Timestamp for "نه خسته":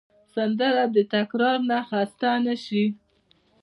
1.69-2.29